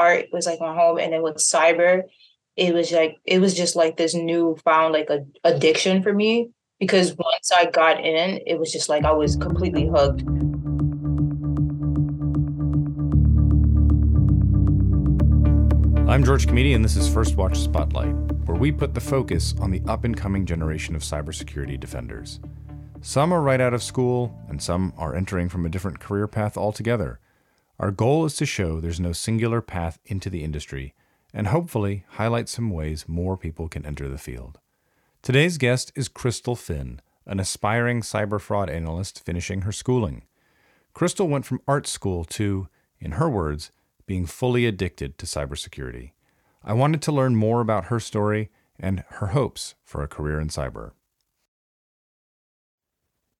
art 0.00 0.26
was 0.32 0.46
like 0.46 0.60
my 0.60 0.74
home, 0.74 0.98
and 0.98 1.12
then 1.12 1.22
with 1.22 1.36
cyber, 1.36 2.04
it 2.56 2.72
was 2.72 2.90
like 2.90 3.18
it 3.24 3.38
was 3.38 3.54
just 3.54 3.76
like 3.76 3.96
this 3.96 4.14
new 4.14 4.56
found 4.64 4.94
like 4.94 5.10
a 5.10 5.26
addiction 5.44 6.02
for 6.02 6.12
me 6.12 6.50
because 6.78 7.14
once 7.16 7.52
I 7.54 7.66
got 7.66 8.00
in, 8.00 8.40
it 8.46 8.58
was 8.58 8.72
just 8.72 8.88
like 8.88 9.04
I 9.04 9.12
was 9.12 9.36
completely 9.36 9.86
hooked. 9.86 10.22
I'm 16.08 16.24
George 16.24 16.46
Kamide, 16.46 16.74
and 16.74 16.84
this 16.84 16.96
is 16.96 17.06
First 17.06 17.36
Watch 17.36 17.58
Spotlight, 17.58 18.14
where 18.46 18.56
we 18.56 18.72
put 18.72 18.94
the 18.94 19.00
focus 19.00 19.54
on 19.60 19.70
the 19.70 19.82
up 19.86 20.04
and 20.04 20.16
coming 20.16 20.46
generation 20.46 20.96
of 20.96 21.02
cybersecurity 21.02 21.78
defenders. 21.78 22.40
Some 23.02 23.32
are 23.32 23.42
right 23.42 23.60
out 23.60 23.74
of 23.74 23.82
school, 23.82 24.34
and 24.48 24.60
some 24.60 24.94
are 24.96 25.14
entering 25.14 25.48
from 25.50 25.66
a 25.66 25.68
different 25.68 26.00
career 26.00 26.26
path 26.26 26.56
altogether. 26.56 27.20
Our 27.80 27.90
goal 27.90 28.26
is 28.26 28.36
to 28.36 28.44
show 28.44 28.78
there's 28.78 29.00
no 29.00 29.12
singular 29.12 29.62
path 29.62 29.98
into 30.04 30.28
the 30.28 30.44
industry, 30.44 30.92
and 31.32 31.46
hopefully 31.46 32.04
highlight 32.08 32.46
some 32.46 32.68
ways 32.68 33.08
more 33.08 33.38
people 33.38 33.68
can 33.70 33.86
enter 33.86 34.06
the 34.06 34.18
field. 34.18 34.58
Today's 35.22 35.56
guest 35.56 35.90
is 35.96 36.06
Crystal 36.06 36.54
Finn, 36.54 37.00
an 37.24 37.40
aspiring 37.40 38.02
cyber 38.02 38.38
fraud 38.38 38.68
analyst 38.68 39.24
finishing 39.24 39.62
her 39.62 39.72
schooling. 39.72 40.24
Crystal 40.92 41.26
went 41.26 41.46
from 41.46 41.62
art 41.66 41.86
school 41.86 42.22
to, 42.26 42.68
in 42.98 43.12
her 43.12 43.30
words, 43.30 43.72
being 44.04 44.26
fully 44.26 44.66
addicted 44.66 45.16
to 45.16 45.24
cybersecurity. 45.24 46.10
I 46.62 46.74
wanted 46.74 47.00
to 47.00 47.12
learn 47.12 47.34
more 47.34 47.62
about 47.62 47.86
her 47.86 47.98
story 47.98 48.50
and 48.78 49.04
her 49.08 49.28
hopes 49.28 49.74
for 49.84 50.02
a 50.02 50.08
career 50.08 50.38
in 50.38 50.48
cyber. 50.48 50.90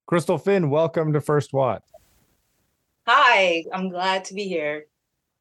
Crystal 0.07 0.39
Finn, 0.39 0.71
welcome 0.71 1.13
to 1.13 1.21
First 1.21 1.53
Watch. 1.53 1.83
Hi, 3.07 3.65
I'm 3.73 3.89
glad 3.89 4.25
to 4.27 4.35
be 4.35 4.45
here. 4.45 4.85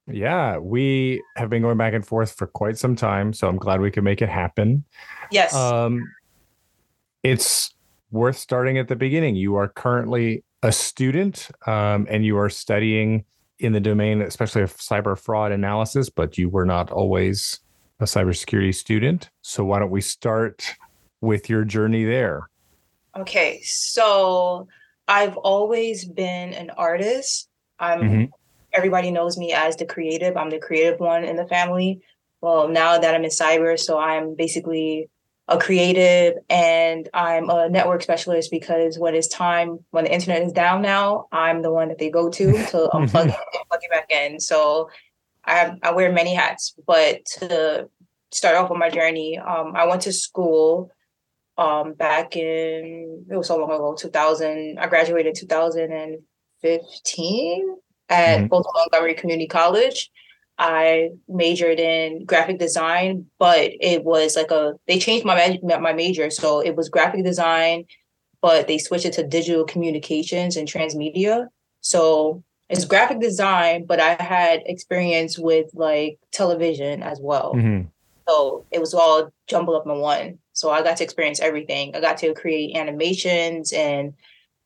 Yeah, 0.07 0.57
we 0.57 1.21
have 1.35 1.49
been 1.49 1.61
going 1.61 1.77
back 1.77 1.93
and 1.93 2.05
forth 2.05 2.31
for 2.31 2.47
quite 2.47 2.77
some 2.77 2.95
time, 2.95 3.31
so 3.33 3.47
I'm 3.47 3.57
glad 3.57 3.79
we 3.79 3.91
could 3.91 4.03
make 4.03 4.21
it 4.21 4.29
happen. 4.29 4.83
Yes. 5.31 5.53
Um, 5.53 6.03
it's 7.21 7.73
worth 8.11 8.37
starting 8.37 8.77
at 8.77 8.87
the 8.87 8.95
beginning. 8.95 9.35
You 9.35 9.55
are 9.55 9.67
currently 9.67 10.43
a 10.63 10.71
student 10.71 11.49
um, 11.67 12.07
and 12.09 12.25
you 12.25 12.37
are 12.37 12.49
studying 12.49 13.23
in 13.59 13.73
the 13.73 13.79
domain, 13.79 14.21
especially 14.21 14.61
of 14.61 14.75
cyber 14.77 15.17
fraud 15.17 15.51
analysis, 15.51 16.09
but 16.09 16.37
you 16.37 16.49
were 16.49 16.65
not 16.65 16.91
always 16.91 17.59
a 17.99 18.05
cybersecurity 18.05 18.73
student. 18.73 19.29
So 19.41 19.65
why 19.65 19.79
don't 19.79 19.91
we 19.91 20.01
start 20.01 20.75
with 21.21 21.49
your 21.49 21.65
journey 21.65 22.05
there? 22.05 22.49
Okay, 23.17 23.59
so 23.61 24.67
I've 25.07 25.35
always 25.37 26.05
been 26.05 26.53
an 26.53 26.69
artist. 26.71 27.48
I'm 27.79 28.01
mm-hmm. 28.01 28.23
everybody 28.73 29.11
knows 29.11 29.37
me 29.37 29.53
as 29.53 29.75
the 29.77 29.85
creative. 29.85 30.37
I'm 30.37 30.49
the 30.49 30.59
creative 30.59 30.99
one 30.99 31.23
in 31.23 31.35
the 31.35 31.47
family. 31.47 32.01
Well, 32.41 32.69
now 32.69 32.97
that 32.97 33.15
I'm 33.15 33.23
in 33.23 33.29
cyber, 33.29 33.77
so 33.77 33.99
I'm 33.99 34.35
basically 34.35 35.09
a 35.49 35.57
creative 35.57 36.35
and 36.49 37.09
I'm 37.13 37.49
a 37.49 37.69
network 37.69 38.03
specialist 38.03 38.51
because 38.51 38.99
when 38.99 39.15
it's 39.15 39.27
time, 39.27 39.79
when 39.89 40.03
the 40.03 40.13
internet 40.13 40.43
is 40.43 40.53
down 40.53 40.81
now, 40.81 41.27
I'm 41.31 41.63
the 41.63 41.71
one 41.71 41.89
that 41.89 41.97
they 41.97 42.09
go 42.09 42.29
to 42.29 42.51
to 42.51 42.89
unplug 42.93 43.29
it 43.29 43.35
and 43.35 43.67
plug 43.67 43.81
it 43.81 43.91
back 43.91 44.11
in. 44.11 44.39
So 44.39 44.89
I, 45.43 45.75
I 45.81 45.91
wear 45.91 46.11
many 46.11 46.35
hats, 46.35 46.75
but 46.85 47.25
to 47.39 47.89
start 48.31 48.55
off 48.55 48.69
with 48.69 48.79
my 48.79 48.89
journey, 48.89 49.39
um, 49.39 49.73
I 49.75 49.87
went 49.87 50.03
to 50.03 50.13
school 50.13 50.91
um, 51.57 51.93
back 51.93 52.37
in, 52.37 53.25
it 53.29 53.35
was 53.35 53.47
so 53.47 53.57
long 53.57 53.71
ago, 53.71 53.95
2000. 53.97 54.79
I 54.79 54.87
graduated 54.87 55.35
2015 56.61 57.77
at 58.09 58.37
mm-hmm. 58.37 58.47
Baltimore 58.47 58.73
Montgomery 58.75 59.13
Community 59.13 59.47
College. 59.47 60.11
I 60.57 61.11
majored 61.29 61.79
in 61.79 62.25
graphic 62.25 62.59
design, 62.59 63.27
but 63.39 63.71
it 63.79 64.03
was 64.03 64.35
like 64.35 64.51
a 64.51 64.73
they 64.87 64.99
changed 64.99 65.25
my 65.25 65.57
my 65.63 65.93
major, 65.93 66.29
so 66.29 66.59
it 66.59 66.75
was 66.75 66.89
graphic 66.89 67.23
design, 67.23 67.85
but 68.41 68.67
they 68.67 68.77
switched 68.77 69.05
it 69.05 69.13
to 69.13 69.25
digital 69.25 69.63
communications 69.63 70.57
and 70.57 70.67
transmedia. 70.67 71.47
So 71.79 72.43
it's 72.67 72.83
graphic 72.83 73.21
design, 73.21 73.85
but 73.85 74.01
I 74.01 74.21
had 74.21 74.61
experience 74.65 75.39
with 75.39 75.67
like 75.73 76.19
television 76.31 77.03
as 77.03 77.19
well. 77.21 77.53
Mm-hmm. 77.55 77.87
So 78.27 78.65
it 78.69 78.79
was 78.79 78.93
all 78.93 79.29
jumbled 79.47 79.77
up 79.77 79.87
in 79.87 79.99
one. 79.99 80.39
So 80.53 80.69
I 80.71 80.83
got 80.83 80.97
to 80.97 81.03
experience 81.05 81.39
everything. 81.39 81.95
I 81.95 82.01
got 82.01 82.17
to 82.17 82.33
create 82.33 82.75
animations 82.75 83.71
and 83.71 84.13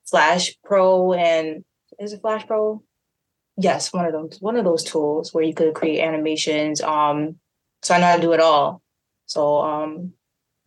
Flash 0.06 0.58
Pro 0.66 1.14
and 1.14 1.64
is 2.00 2.14
it 2.14 2.22
Flash 2.22 2.46
Pro? 2.48 2.84
yes, 3.58 3.94
one 3.94 4.06
of 4.06 4.14
those 4.14 4.38
one 4.40 4.58
of 4.58 4.66
those 4.66 4.84
tools 4.84 5.34
where 5.34 5.44
you 5.44 5.54
could 5.54 5.74
create 5.74 6.02
animations. 6.02 6.82
Um, 6.82 7.36
so 7.82 7.94
I 7.94 8.00
know 8.00 8.08
how 8.08 8.16
to 8.16 8.22
do 8.22 8.34
it 8.34 8.40
all. 8.40 8.82
So 9.26 9.60
um, 9.60 10.14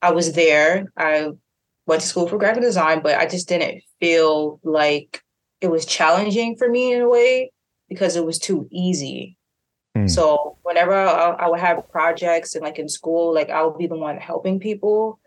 I 0.03 0.13
was 0.13 0.33
there. 0.33 0.93
I 0.97 1.31
went 1.87 2.03
to 2.03 2.07
school 2.07 2.29
for 2.29 2.39
graphic 2.39 2.63
design, 2.63 3.01
but 3.03 3.19
I 3.19 3.27
just 3.27 3.49
didn't 3.49 3.83
feel 4.01 4.61
like 4.63 5.23
it 5.61 5.69
was 5.69 5.87
challenging 5.87 6.57
for 6.57 6.69
me 6.69 6.93
in 6.93 7.03
a 7.03 7.09
way 7.09 7.53
because 7.89 8.17
it 8.17 8.25
was 8.25 8.39
too 8.39 8.69
easy. 8.71 9.37
Mm. 9.97 10.11
So 10.11 10.59
whenever 10.63 10.95
I, 10.95 11.31
I 11.31 11.49
would 11.49 11.61
have 11.61 11.89
projects 11.91 12.55
and 12.55 12.65
like 12.65 12.79
in 12.79 12.89
school, 12.89 13.33
like 13.35 13.51
I 13.51 13.65
would 13.65 13.79
be 13.79 13.87
the 13.87 13.97
one 13.97 14.19
helping 14.19 14.61
people, 14.61 15.19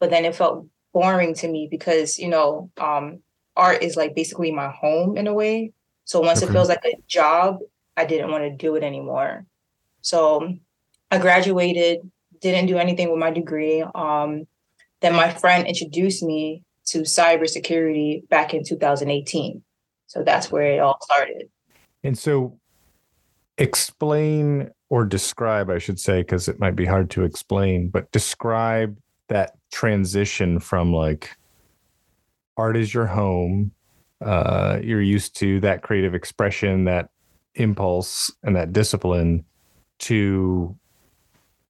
but 0.00 0.10
then 0.10 0.24
it 0.24 0.34
felt 0.34 0.66
boring 0.92 1.34
to 1.34 1.48
me 1.48 1.66
because 1.70 2.18
you 2.18 2.28
know 2.28 2.70
um, 2.78 3.20
art 3.56 3.82
is 3.82 3.96
like 3.96 4.14
basically 4.14 4.50
my 4.50 4.68
home 4.68 5.16
in 5.16 5.26
a 5.26 5.34
way 5.34 5.72
so 6.04 6.20
once 6.20 6.42
okay. 6.42 6.50
it 6.50 6.52
feels 6.52 6.68
like 6.68 6.84
a 6.84 6.94
job, 7.08 7.58
I 7.96 8.04
didn't 8.04 8.30
want 8.30 8.44
to 8.44 8.50
do 8.50 8.76
it 8.76 8.82
anymore. 8.82 9.46
So 10.02 10.54
I 11.10 11.18
graduated, 11.18 12.00
didn't 12.40 12.66
do 12.66 12.78
anything 12.78 13.10
with 13.10 13.18
my 13.18 13.30
degree. 13.30 13.82
Um, 13.94 14.46
then 15.00 15.14
my 15.14 15.30
friend 15.30 15.66
introduced 15.66 16.22
me 16.22 16.62
to 16.86 17.00
cybersecurity 17.00 18.28
back 18.28 18.52
in 18.52 18.64
2018. 18.64 19.62
So 20.06 20.22
that's 20.22 20.52
where 20.52 20.74
it 20.74 20.80
all 20.80 20.98
started. 21.00 21.48
And 22.02 22.18
so 22.18 22.58
explain 23.56 24.70
or 24.90 25.06
describe, 25.06 25.70
I 25.70 25.78
should 25.78 25.98
say, 25.98 26.20
because 26.20 26.48
it 26.48 26.60
might 26.60 26.76
be 26.76 26.84
hard 26.84 27.10
to 27.10 27.24
explain, 27.24 27.88
but 27.88 28.12
describe 28.12 28.98
that 29.28 29.56
transition 29.72 30.60
from 30.60 30.92
like 30.92 31.34
art 32.56 32.76
is 32.76 32.92
your 32.92 33.06
home. 33.06 33.72
Uh, 34.24 34.78
you're 34.82 35.02
used 35.02 35.36
to 35.36 35.60
that 35.60 35.82
creative 35.82 36.14
expression, 36.14 36.84
that 36.84 37.10
impulse, 37.54 38.30
and 38.42 38.56
that 38.56 38.72
discipline 38.72 39.44
to 40.00 40.76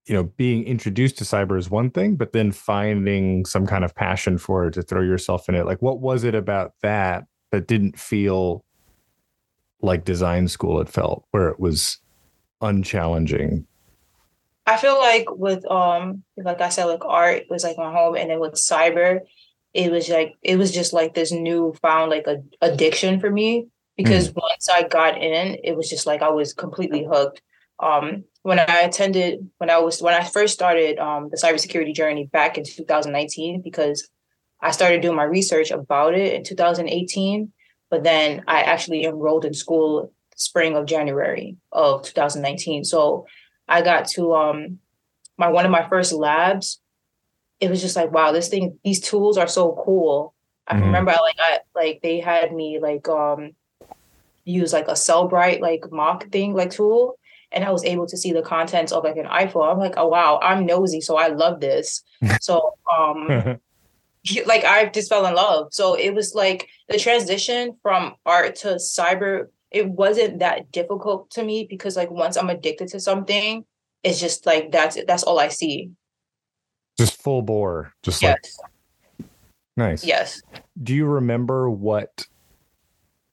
you 0.07 0.15
know 0.15 0.25
being 0.37 0.65
introduced 0.65 1.19
to 1.19 1.25
cyber 1.25 1.59
is 1.59 1.71
one 1.71 1.91
thing 1.91 2.17
but 2.17 2.33
then 2.33 2.53
finding 2.53 3.45
some 3.45 3.67
kind 3.67 3.85
of 3.85 3.95
passion 3.95 4.37
for 4.37 4.67
it 4.67 4.75
to 4.75 4.83
throw 4.83 5.03
yourself 5.03 5.49
in 5.49 5.55
it. 5.55 5.67
Like 5.67 5.81
what 5.81 6.01
was 6.01 6.25
it 6.25 6.35
about 6.35 6.73
that 6.83 7.25
that 7.53 7.67
didn't 7.67 7.99
feel 7.99 8.65
like 9.81 10.05
design 10.05 10.49
school 10.49 10.81
it 10.81 10.89
felt 10.89 11.27
where 11.31 11.49
it 11.49 11.61
was 11.61 11.99
unchallenging? 12.61 13.67
I 14.67 14.77
feel 14.79 14.99
like 14.99 15.27
with 15.31 15.71
um 15.71 16.23
like 16.37 16.61
i 16.61 16.71
said 16.71 16.87
like 16.87 17.05
art 17.05 17.45
was 17.51 17.65
like 17.65 17.77
my 17.77 17.93
home 17.93 18.17
and 18.17 18.31
then 18.31 18.41
with 18.41 18.55
cyber 18.55 19.21
it 19.75 19.91
was 19.91 20.09
like 20.09 20.37
it 20.43 20.57
was 20.57 20.73
just 20.73 20.93
like 20.93 21.15
this 21.15 21.33
new 21.33 21.75
found 21.83 22.11
like 22.11 22.27
a 22.29 22.43
addiction 22.63 23.21
for 23.21 23.29
me 23.29 23.67
because 23.97 24.31
mm. 24.31 24.37
once 24.37 24.69
I 24.69 24.85
got 24.85 25.21
in, 25.21 25.59
it 25.63 25.77
was 25.77 25.91
just 25.91 26.07
like 26.07 26.23
I 26.23 26.31
was 26.31 26.55
completely 26.55 27.05
hooked. 27.05 27.43
Um, 27.81 28.25
when 28.43 28.61
I 28.61 28.83
attended, 28.83 29.51
when 29.59 29.71
I 29.71 29.79
was 29.79 30.01
when 30.01 30.15
I 30.15 30.23
first 30.23 30.55
started 30.55 30.99
um, 30.99 31.29
the 31.31 31.37
cybersecurity 31.37 31.93
journey 31.95 32.27
back 32.33 32.57
in 32.57 32.65
2019, 32.65 33.63
because 33.63 34.09
I 34.63 34.71
started 34.71 35.03
doing 35.03 35.17
my 35.17 35.25
research 35.25 35.73
about 35.73 36.15
it 36.15 36.35
in 36.35 36.45
2018, 36.45 37.53
but 37.91 38.05
then 38.05 38.45
I 38.47 38.63
actually 38.63 39.05
enrolled 39.05 39.45
in 39.45 39.55
school 39.55 40.13
spring 40.37 40.77
of 40.77 40.87
January 40.87 41.57
of 41.73 42.03
2019. 42.03 42.85
So 42.85 43.27
I 43.69 43.83
got 43.83 44.07
to 44.11 44.35
um, 44.35 44.79
my 45.37 45.49
one 45.49 45.65
of 45.65 45.73
my 45.73 45.89
first 45.89 46.13
labs 46.13 46.81
it 47.65 47.71
was 47.71 47.81
just 47.81 47.97
like, 47.97 48.13
wow, 48.13 48.31
this 48.31 48.49
thing, 48.49 48.79
these 48.85 49.01
tools 49.01 49.39
are 49.39 49.47
so 49.47 49.81
cool. 49.85 50.35
I 50.69 50.75
mm-hmm. 50.75 50.85
remember 50.85 51.13
like 51.13 51.37
I 51.39 51.61
like 51.75 52.01
they 52.03 52.21
had 52.21 52.53
me 52.53 52.79
like 52.79 53.09
um 53.09 53.53
use 54.45 54.75
like 54.75 54.89
a 54.89 54.93
Cellebrite 54.93 55.61
like 55.61 55.91
mock 55.91 56.31
thing 56.31 56.53
like 56.53 56.71
tool 56.71 57.19
and 57.53 57.65
I 57.65 57.71
was 57.71 57.85
able 57.85 58.07
to 58.09 58.19
see 58.19 58.33
the 58.33 58.43
contents 58.43 58.93
of 58.93 59.03
like 59.03 59.17
an 59.17 59.25
iPhone. 59.25 59.73
I'm 59.73 59.79
like, 59.79 59.95
oh 59.97 60.09
wow, 60.09 60.39
I'm 60.43 60.67
nosy, 60.67 61.01
so 61.01 61.17
I 61.17 61.29
love 61.29 61.61
this. 61.61 62.03
so 62.41 62.75
um 62.95 63.29
like 64.47 64.65
I 64.65 64.91
just 64.93 65.09
fell 65.09 65.25
in 65.25 65.35
love. 65.35 65.69
So 65.73 65.95
it 65.95 66.15
was 66.15 66.35
like 66.35 66.69
the 66.89 66.99
transition 66.99 67.79
from 67.83 68.15
art 68.27 68.57
to 68.57 68.75
cyber, 68.75 69.49
it 69.71 69.89
wasn't 69.89 70.41
that 70.41 70.71
difficult 70.71 71.31
to 71.31 71.43
me 71.43 71.67
because 71.69 71.97
like 71.97 72.11
once 72.11 72.37
I'm 72.37 72.51
addicted 72.51 72.89
to 72.89 73.01
something, 73.01 73.65
it's 74.03 74.21
just 74.21 74.45
like 74.45 74.71
that's 74.71 74.99
that's 75.07 75.23
all 75.23 75.41
I 75.41 75.49
see 75.49 75.91
just 76.99 77.21
full 77.21 77.43
bore 77.43 77.93
just 78.03 78.23
yes. 78.23 78.59
like 79.21 79.29
nice 79.77 80.05
yes 80.05 80.41
do 80.83 80.95
you 80.95 81.07
remember 81.07 81.69
what 81.69 82.27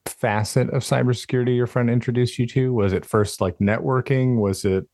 facet 0.08 0.70
of 0.70 0.84
cybersecurity 0.84 1.56
your 1.56 1.68
friend 1.68 1.90
introduced 1.90 2.38
you 2.40 2.48
to 2.48 2.74
was 2.74 2.94
it 2.94 3.06
first 3.06 3.42
like 3.42 3.58
networking 3.60 4.38
was 4.38 4.66
it 4.66 4.88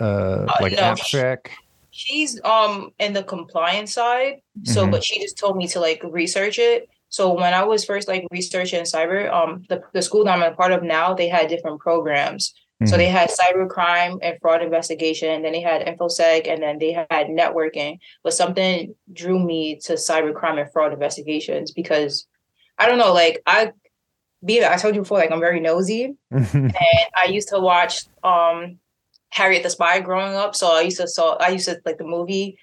uh, 0.00 0.04
uh 0.04 0.56
like 0.60 0.72
no, 0.72 0.78
AppSec? 0.78 1.48
She's 1.90 2.40
um 2.44 2.90
in 2.98 3.12
the 3.12 3.22
compliance 3.22 3.94
side. 3.94 4.40
So, 4.64 4.82
mm-hmm. 4.82 4.90
but 4.90 5.04
she 5.04 5.20
just 5.20 5.38
told 5.38 5.56
me 5.56 5.68
to 5.68 5.80
like 5.80 6.02
research 6.04 6.58
it. 6.58 6.88
So 7.08 7.32
when 7.32 7.54
I 7.54 7.62
was 7.62 7.84
first 7.84 8.08
like 8.08 8.26
researching 8.32 8.82
cyber, 8.82 9.32
um, 9.32 9.64
the, 9.68 9.82
the 9.92 10.02
school 10.02 10.24
that 10.24 10.36
I'm 10.36 10.42
a 10.42 10.54
part 10.54 10.72
of 10.72 10.82
now, 10.82 11.14
they 11.14 11.28
had 11.28 11.46
different 11.46 11.78
programs. 11.78 12.52
Mm-hmm. 12.82 12.90
So 12.90 12.96
they 12.96 13.06
had 13.06 13.30
cyber 13.30 13.68
crime 13.68 14.18
and 14.20 14.36
fraud 14.40 14.62
investigation, 14.62 15.30
and 15.30 15.44
then 15.44 15.52
they 15.52 15.60
had 15.60 15.86
infosec, 15.86 16.48
and 16.48 16.62
then 16.62 16.78
they 16.78 16.92
had 16.92 17.28
networking. 17.28 17.98
But 18.24 18.34
something 18.34 18.94
drew 19.12 19.38
me 19.38 19.76
to 19.84 19.92
cyber 19.92 20.34
crime 20.34 20.58
and 20.58 20.70
fraud 20.72 20.92
investigations 20.92 21.70
because 21.70 22.26
I 22.78 22.88
don't 22.88 22.98
know, 22.98 23.12
like 23.12 23.40
I 23.46 23.72
be 24.44 24.64
I 24.64 24.76
told 24.76 24.94
you 24.94 25.02
before, 25.02 25.18
like 25.18 25.30
I'm 25.30 25.40
very 25.40 25.60
nosy, 25.60 26.14
and 26.30 26.74
I 27.16 27.26
used 27.28 27.48
to 27.48 27.60
watch 27.60 28.04
um 28.24 28.78
Harriet 29.30 29.62
the 29.62 29.70
Spy 29.70 30.00
growing 30.00 30.34
up. 30.34 30.54
So 30.54 30.72
I 30.72 30.82
used 30.82 30.98
to 30.98 31.08
saw 31.08 31.36
I 31.36 31.48
used 31.48 31.66
to 31.66 31.80
like 31.84 31.98
the 31.98 32.04
movie. 32.04 32.58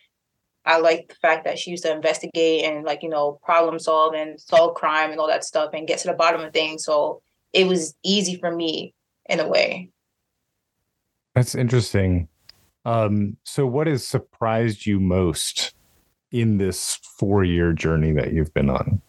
I 0.66 0.78
like 0.78 1.08
the 1.08 1.16
fact 1.16 1.46
that 1.46 1.58
she 1.58 1.72
used 1.72 1.84
to 1.84 1.92
investigate 1.92 2.66
and 2.66 2.86
like 2.86 3.02
you 3.02 3.10
know 3.10 3.40
problem 3.44 3.80
solve 3.80 4.14
and 4.14 4.40
solve 4.40 4.76
crime 4.76 5.12
and 5.12 5.20
all 5.20 5.28
that 5.28 5.44
stuff 5.44 5.72
and 5.74 5.88
get 5.88 6.00
to 6.00 6.08
the 6.08 6.14
bottom 6.14 6.42
of 6.42 6.54
things. 6.54 6.84
So 6.84 7.22
it 7.54 7.66
was 7.66 7.96
easy 8.04 8.36
for 8.36 8.54
me 8.54 8.94
in 9.28 9.40
a 9.40 9.48
way. 9.48 9.90
That's 11.36 11.56
interesting. 11.56 12.28
Um, 12.86 13.38
so 13.44 13.66
what 13.66 13.88
has 13.88 14.06
surprised 14.06 14.86
you 14.86 15.00
most 15.00 15.74
in 16.32 16.58
this 16.58 17.00
four 17.18 17.44
year 17.44 17.74
journey 17.74 18.12
that 18.14 18.34
you've 18.34 18.54
been 18.54 18.70
on? 18.70 19.02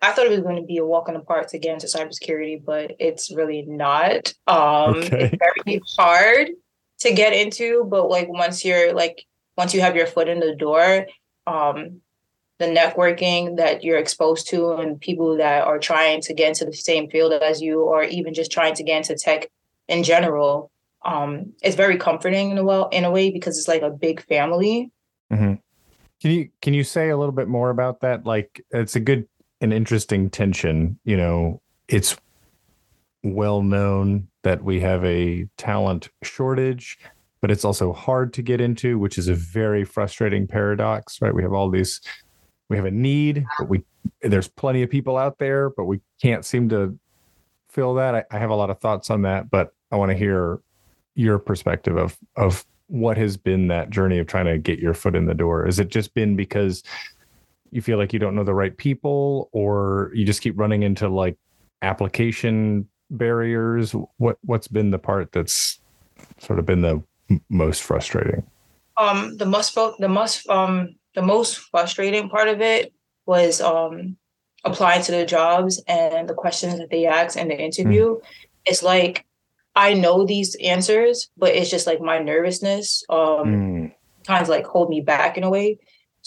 I 0.00 0.12
thought 0.12 0.26
it 0.26 0.30
was 0.30 0.40
going 0.40 0.56
to 0.56 0.62
be 0.62 0.78
a 0.78 0.86
walk 0.86 1.08
in 1.08 1.14
the 1.14 1.20
park 1.20 1.48
to 1.48 1.58
get 1.58 1.74
into 1.74 1.86
cybersecurity, 1.86 2.64
but 2.64 2.92
it's 3.00 3.34
really 3.34 3.62
not. 3.62 4.32
Um, 4.46 4.96
okay. 4.96 5.30
It's 5.32 5.36
very 5.66 5.80
hard 5.96 6.50
to 7.00 7.12
get 7.12 7.32
into, 7.32 7.84
but 7.88 8.08
like 8.08 8.28
once 8.28 8.64
you're 8.64 8.92
like 8.92 9.24
once 9.56 9.74
you 9.74 9.80
have 9.80 9.96
your 9.96 10.06
foot 10.06 10.28
in 10.28 10.38
the 10.40 10.54
door, 10.54 11.06
um, 11.46 12.00
the 12.58 12.66
networking 12.66 13.56
that 13.56 13.82
you're 13.82 13.98
exposed 13.98 14.48
to 14.48 14.72
and 14.72 15.00
people 15.00 15.36
that 15.36 15.64
are 15.64 15.78
trying 15.78 16.20
to 16.22 16.34
get 16.34 16.48
into 16.48 16.64
the 16.64 16.72
same 16.72 17.08
field 17.10 17.32
as 17.32 17.60
you, 17.60 17.82
or 17.82 18.04
even 18.04 18.34
just 18.34 18.52
trying 18.52 18.74
to 18.74 18.84
get 18.84 18.98
into 18.98 19.16
tech 19.16 19.48
in 19.88 20.02
general, 20.02 20.70
um, 21.04 21.52
it's 21.62 21.76
very 21.76 21.96
comforting 21.96 22.50
in 22.50 22.58
a 22.58 22.64
well 22.64 22.88
in 22.88 23.04
a 23.04 23.10
way 23.10 23.30
because 23.30 23.58
it's 23.58 23.68
like 23.68 23.82
a 23.82 23.90
big 23.90 24.24
family. 24.26 24.90
Mm-hmm. 25.32 25.54
Can 26.20 26.30
you 26.30 26.48
can 26.62 26.74
you 26.74 26.84
say 26.84 27.10
a 27.10 27.16
little 27.16 27.32
bit 27.32 27.48
more 27.48 27.70
about 27.70 28.00
that? 28.00 28.26
Like, 28.26 28.64
it's 28.70 28.96
a 28.96 29.00
good 29.00 29.26
an 29.60 29.72
interesting 29.72 30.30
tension. 30.30 30.98
You 31.04 31.16
know, 31.16 31.62
it's 31.88 32.16
well 33.22 33.62
known 33.62 34.28
that 34.42 34.62
we 34.62 34.80
have 34.80 35.04
a 35.04 35.46
talent 35.56 36.08
shortage, 36.22 36.98
but 37.40 37.50
it's 37.50 37.64
also 37.64 37.92
hard 37.92 38.32
to 38.34 38.42
get 38.42 38.60
into, 38.60 38.98
which 38.98 39.18
is 39.18 39.28
a 39.28 39.34
very 39.34 39.84
frustrating 39.84 40.46
paradox, 40.46 41.20
right? 41.20 41.34
We 41.34 41.42
have 41.42 41.52
all 41.52 41.70
these, 41.70 42.00
we 42.68 42.76
have 42.76 42.86
a 42.86 42.90
need, 42.90 43.44
but 43.58 43.68
we 43.68 43.84
there's 44.22 44.48
plenty 44.48 44.82
of 44.82 44.90
people 44.90 45.16
out 45.16 45.38
there, 45.38 45.70
but 45.70 45.84
we 45.84 46.00
can't 46.20 46.44
seem 46.44 46.68
to 46.70 46.98
fill 47.70 47.94
that. 47.94 48.14
I, 48.14 48.24
I 48.30 48.38
have 48.38 48.50
a 48.50 48.54
lot 48.54 48.70
of 48.70 48.80
thoughts 48.80 49.10
on 49.10 49.22
that, 49.22 49.50
but 49.50 49.72
I 49.90 49.96
want 49.96 50.10
to 50.10 50.16
hear 50.16 50.60
your 51.14 51.38
perspective 51.38 51.96
of 51.96 52.16
of 52.36 52.64
what 52.88 53.16
has 53.16 53.36
been 53.36 53.68
that 53.68 53.90
journey 53.90 54.18
of 54.18 54.26
trying 54.26 54.46
to 54.46 54.58
get 54.58 54.78
your 54.78 54.94
foot 54.94 55.14
in 55.14 55.26
the 55.26 55.34
door. 55.34 55.66
Has 55.66 55.78
it 55.78 55.88
just 55.88 56.14
been 56.14 56.36
because 56.36 56.82
you 57.70 57.82
feel 57.82 57.98
like 57.98 58.12
you 58.12 58.18
don't 58.18 58.34
know 58.34 58.44
the 58.44 58.54
right 58.54 58.76
people 58.76 59.48
or 59.52 60.10
you 60.14 60.24
just 60.24 60.40
keep 60.40 60.58
running 60.58 60.82
into 60.82 61.08
like 61.08 61.36
application 61.82 62.88
barriers 63.10 63.92
what 64.16 64.36
what's 64.42 64.68
been 64.68 64.90
the 64.90 64.98
part 64.98 65.32
that's 65.32 65.80
sort 66.38 66.58
of 66.58 66.66
been 66.66 66.82
the 66.82 67.02
most 67.48 67.82
frustrating 67.82 68.42
um 68.96 69.36
the 69.38 69.46
most 69.46 69.74
the 69.74 70.08
most 70.08 70.48
um 70.48 70.94
the 71.14 71.22
most 71.22 71.58
frustrating 71.58 72.28
part 72.28 72.48
of 72.48 72.60
it 72.60 72.92
was 73.26 73.60
um 73.60 74.16
applying 74.64 75.02
to 75.02 75.12
the 75.12 75.24
jobs 75.24 75.82
and 75.88 76.28
the 76.28 76.34
questions 76.34 76.78
that 76.78 76.90
they 76.90 77.06
ask 77.06 77.38
in 77.38 77.48
the 77.48 77.58
interview 77.58 78.16
mm. 78.16 78.20
it's 78.66 78.82
like 78.82 79.24
i 79.78 79.94
know 79.94 80.26
these 80.26 80.54
answers 80.56 81.30
but 81.38 81.54
it's 81.54 81.70
just 81.70 81.86
like 81.86 82.00
my 82.00 82.18
nervousness 82.18 83.02
um 83.08 83.46
mm. 83.46 83.94
kind 84.26 84.42
of 84.42 84.48
like 84.48 84.66
hold 84.66 84.90
me 84.90 85.00
back 85.00 85.38
in 85.38 85.44
a 85.44 85.50
way 85.50 85.78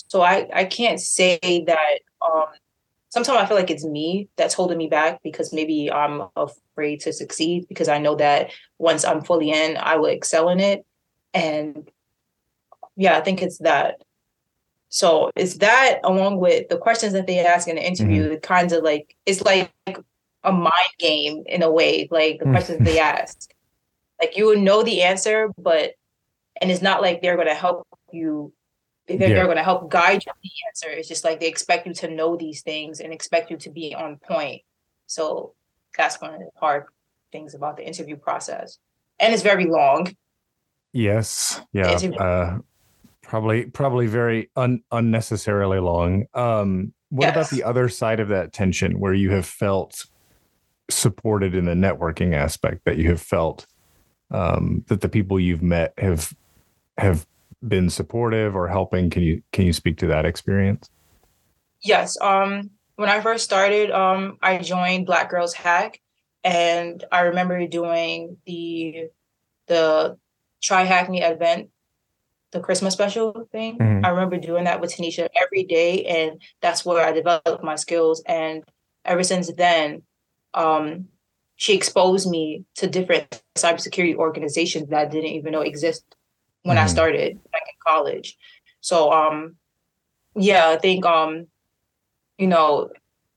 so 0.10 0.22
I, 0.22 0.48
I 0.54 0.66
can't 0.66 1.00
say 1.00 1.40
that 1.68 2.00
um, 2.22 2.46
sometimes 3.10 3.38
I 3.38 3.46
feel 3.46 3.58
like 3.58 3.70
it's 3.70 3.86
me 3.86 4.30
that's 4.38 4.54
holding 4.54 4.78
me 4.78 4.88
back 4.88 5.22
because 5.24 5.54
maybe 5.54 5.92
I'm 5.92 6.24
afraid 6.36 7.02
to 7.02 7.14
succeed 7.14 7.68
because 7.68 7.88
I 7.88 7.98
know 7.98 8.16
that 8.16 8.52
once 8.78 9.06
I'm 9.06 9.24
fully 9.24 9.52
in, 9.52 9.78
I 9.78 9.98
will 9.98 10.08
excel 10.08 10.50
in 10.50 10.60
it. 10.60 10.86
And 11.34 11.90
yeah, 12.96 13.18
I 13.18 13.22
think 13.22 13.42
it's 13.42 13.60
that. 13.60 14.02
So 14.90 15.32
it's 15.36 15.56
that 15.58 16.00
along 16.04 16.40
with 16.40 16.68
the 16.68 16.78
questions 16.78 17.14
that 17.14 17.26
they 17.26 17.40
ask 17.40 17.68
in 17.68 17.76
the 17.76 17.88
interview, 17.88 18.30
mm-hmm. 18.30 18.40
kind 18.40 18.72
of 18.74 18.84
like 18.84 19.16
it's 19.26 19.42
like 19.42 19.72
a 20.44 20.52
mind 20.52 20.74
game 21.00 21.44
in 21.46 21.64
a 21.64 21.72
way, 21.72 22.08
like 22.12 22.40
the 22.40 22.46
questions 22.46 22.80
they 22.86 23.00
ask. 23.00 23.54
Like 24.20 24.38
you 24.38 24.46
would 24.48 24.60
know 24.60 24.84
the 24.84 25.02
answer, 25.02 25.50
but 25.58 25.94
and 26.62 26.70
it's 26.72 26.82
not 26.82 27.02
like 27.02 27.22
they're 27.22 27.38
gonna 27.38 27.56
help 27.56 27.88
you 28.12 28.54
they're, 29.08 29.30
yeah. 29.30 29.36
they're 29.36 29.46
going 29.46 29.58
to 29.58 29.64
help 29.64 29.90
guide 29.90 30.24
you 30.26 30.32
the 30.44 30.50
answer. 30.70 30.90
It's 30.90 31.08
just 31.08 31.24
like 31.24 31.40
they 31.40 31.48
expect 31.48 31.88
you 31.88 31.94
to 31.96 32.10
know 32.10 32.36
these 32.36 32.62
things 32.62 33.00
and 33.00 33.14
expect 33.14 33.52
you 33.52 33.58
to 33.58 33.70
be 33.70 33.96
on 33.96 34.18
point. 34.18 34.62
So 35.08 35.54
that's 35.98 36.22
one 36.22 36.34
of 36.34 36.40
the 36.40 36.50
hard 36.56 36.86
things 37.32 37.54
about 37.54 37.78
the 37.78 37.86
interview 37.86 38.16
process. 38.16 38.78
And 39.20 39.34
it's 39.34 39.44
very 39.44 39.66
long. 39.66 40.16
Yes. 40.94 41.62
Yeah. 41.74 41.92
Uh, 41.92 42.60
probably 43.22 43.66
probably 43.66 44.08
very 44.08 44.50
un- 44.56 44.84
unnecessarily 44.92 45.80
long. 45.80 46.26
Um, 46.34 46.94
what 47.10 47.26
yes. 47.26 47.36
about 47.36 47.50
the 47.50 47.64
other 47.64 47.90
side 47.90 48.20
of 48.20 48.30
that 48.30 48.54
tension 48.54 49.00
where 49.00 49.14
you 49.14 49.32
have 49.32 49.46
felt 49.46 50.06
supported 50.92 51.56
in 51.56 51.66
the 51.66 51.74
networking 51.74 52.36
aspect 52.36 52.86
that 52.86 52.98
you 52.98 53.10
have 53.10 53.22
felt 53.22 53.66
um, 54.32 54.84
that 54.88 55.02
the 55.02 55.10
people 55.10 55.40
you've 55.40 55.64
met 55.64 55.94
have 55.98 56.34
have 56.98 57.26
been 57.68 57.90
supportive 57.90 58.56
or 58.56 58.68
helping? 58.68 59.10
Can 59.10 59.24
you 59.24 59.42
can 59.52 59.66
you 59.66 59.74
speak 59.74 59.98
to 59.98 60.08
that 60.08 60.26
experience? 60.26 60.90
Yes. 61.82 62.18
Um, 62.22 62.72
when 62.96 63.10
I 63.10 63.22
first 63.22 63.44
started, 63.44 63.92
um, 63.92 64.38
I 64.42 64.60
joined 64.60 65.06
Black 65.06 65.30
Girls 65.30 65.54
Hack, 65.54 66.00
and 66.44 67.04
I 67.12 67.22
remember 67.22 67.66
doing 67.68 68.38
the 68.46 69.10
the 69.68 70.18
Try 70.62 70.84
Hack 70.84 71.10
Me 71.10 71.24
event, 71.24 71.70
the 72.52 72.60
Christmas 72.60 72.94
special 72.94 73.48
thing. 73.52 73.78
Mm-hmm. 73.78 74.06
I 74.06 74.10
remember 74.10 74.38
doing 74.38 74.66
that 74.66 74.82
with 74.82 74.96
Tanisha 74.96 75.28
every 75.42 75.64
day, 75.64 76.06
and 76.06 76.42
that's 76.62 76.86
where 76.86 77.06
I 77.06 77.12
developed 77.12 77.64
my 77.64 77.76
skills. 77.76 78.22
And 78.28 78.64
ever 79.06 79.24
since 79.24 79.52
then, 79.54 80.04
um, 80.54 81.08
she 81.62 81.76
exposed 81.76 82.28
me 82.28 82.66
to 82.74 82.88
different 82.88 83.44
cybersecurity 83.56 84.16
organizations 84.16 84.90
that 84.90 85.00
I 85.00 85.06
didn't 85.06 85.30
even 85.30 85.52
know 85.52 85.62
exist 85.62 86.04
when 86.64 86.78
mm. 86.78 86.82
I 86.82 86.88
started 86.88 87.40
back 87.52 87.62
in 87.68 87.76
college. 87.86 88.36
So 88.80 89.12
um 89.12 89.58
yeah, 90.36 90.70
I 90.70 90.78
think 90.78 91.06
um 91.06 91.46
you 92.40 92.48
know 92.48 92.90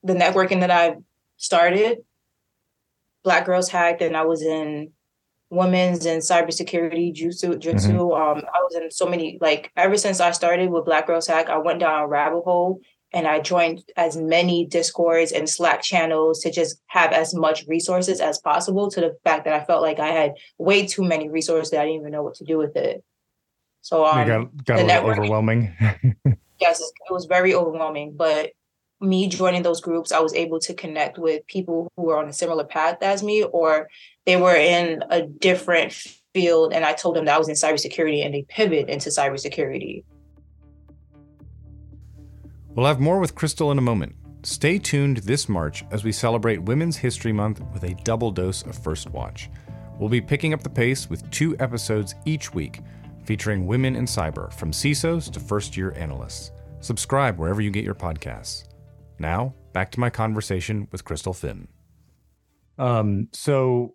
the 0.03 0.15
networking 0.15 0.61
that 0.61 0.71
I 0.71 0.97
started, 1.37 1.99
Black 3.25 3.45
Girls 3.45 3.69
Hacked, 3.69 4.01
and 4.01 4.17
I 4.17 4.25
was 4.25 4.41
in 4.41 4.93
women's 5.51 6.07
and 6.07 6.23
cybersecurity 6.23 7.15
jutsu 7.15 7.57
jutsu. 7.57 7.93
Mm-hmm. 7.93 8.39
Um 8.39 8.45
I 8.55 8.59
was 8.61 8.75
in 8.75 8.91
so 8.91 9.07
many 9.07 9.37
like 9.43 9.71
ever 9.77 9.99
since 9.99 10.21
I 10.21 10.31
started 10.31 10.71
with 10.71 10.87
Black 10.87 11.07
Girls 11.07 11.27
Hack, 11.27 11.51
I 11.51 11.59
went 11.59 11.81
down 11.81 12.05
a 12.05 12.07
rabbit 12.09 12.41
hole 12.41 12.81
and 13.15 13.29
I 13.29 13.41
joined 13.41 13.85
as 13.97 14.17
many 14.17 14.67
discords 14.67 15.31
and 15.31 15.49
Slack 15.49 15.83
channels 15.83 16.41
to 16.41 16.51
just 16.51 16.83
have 16.89 17.13
as 17.13 17.33
much 17.33 17.65
resources 17.69 18.21
as 18.21 18.39
possible 18.39 18.91
to 18.91 19.01
the 19.01 19.17
fact 19.23 19.45
that 19.45 19.55
I 19.55 19.65
felt 19.65 19.83
like 19.83 20.01
I 20.01 20.09
had 20.09 20.33
way 20.59 20.85
too 20.85 21.05
many 21.05 21.31
resources 21.31 21.71
that 21.71 21.81
I 21.81 21.85
didn't 21.85 22.01
even 22.01 22.13
know 22.13 22.25
what 22.25 22.35
to 22.35 22.45
do 22.45 22.59
with 22.59 22.77
it. 22.77 23.05
So 23.83 24.05
um, 24.05 24.27
got, 24.27 24.65
got 24.65 24.81
a 24.81 24.85
little 24.85 25.11
overwhelming. 25.11 25.77
yes, 26.61 26.81
it 26.81 27.13
was 27.13 27.27
very 27.27 27.55
overwhelming. 27.55 28.17
But 28.17 28.51
me 29.01 29.29
joining 29.29 29.63
those 29.63 29.81
groups, 29.81 30.11
I 30.11 30.19
was 30.19 30.35
able 30.35 30.59
to 30.61 30.75
connect 30.75 31.17
with 31.17 31.47
people 31.47 31.93
who 31.97 32.05
were 32.05 32.19
on 32.19 32.29
a 32.29 32.33
similar 32.33 32.65
path 32.65 32.99
as 33.01 33.23
me, 33.23 33.45
or 33.45 33.89
they 34.27 34.37
were 34.37 34.57
in 34.57 35.05
a 35.11 35.23
different 35.23 35.93
field. 36.33 36.73
And 36.73 36.85
I 36.85 36.95
told 36.95 37.15
them 37.15 37.27
that 37.27 37.37
I 37.37 37.39
was 37.39 37.49
in 37.49 37.55
cybersecurity, 37.55 38.25
and 38.25 38.35
they 38.35 38.43
pivot 38.49 38.89
into 38.89 39.11
cybersecurity. 39.11 40.03
We'll 42.75 42.87
have 42.87 42.99
more 42.99 43.21
with 43.21 43.37
Crystal 43.37 43.71
in 43.71 43.79
a 43.79 43.83
moment. 43.83 44.17
Stay 44.43 44.81
tuned 44.81 45.19
this 45.19 45.49
March 45.49 45.85
as 45.93 46.03
we 46.03 46.11
celebrate 46.11 46.61
Women's 46.61 46.97
History 46.97 47.33
Month 47.33 47.63
with 47.73 47.85
a 47.85 47.95
double 48.03 48.33
dose 48.33 48.63
of 48.63 48.77
First 48.77 49.11
Watch. 49.11 49.49
We'll 50.01 50.09
be 50.09 50.21
picking 50.21 50.53
up 50.53 50.65
the 50.65 50.69
pace 50.69 51.09
with 51.09 51.31
two 51.31 51.57
episodes 51.61 52.17
each 52.25 52.53
week 52.53 52.81
featuring 53.25 53.69
women 53.69 53.95
in 53.95 54.07
cyber 54.07 54.53
from 54.53 54.73
CISOs 54.73 55.31
to 55.31 55.39
first 55.39 55.77
year 55.77 55.95
analysts. 55.97 56.51
Subscribe 56.81 57.39
wherever 57.39 57.61
you 57.61 57.71
get 57.71 57.85
your 57.85 57.95
podcasts. 57.95 58.65
Now, 59.21 59.55
back 59.73 59.93
to 59.93 60.01
my 60.01 60.11
conversation 60.11 60.89
with 60.91 61.05
Crystal 61.05 61.33
Finn. 61.33 61.69
Um, 62.77 63.29
so 63.33 63.95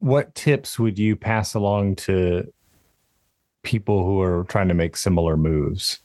what 0.00 0.34
tips 0.34 0.78
would 0.78 0.98
you 0.98 1.16
pass 1.16 1.54
along 1.54 1.96
to 1.96 2.52
people 3.62 4.04
who 4.04 4.20
are 4.20 4.44
trying 4.44 4.68
to 4.68 4.74
make 4.74 4.98
similar 4.98 5.38
moves? 5.38 6.01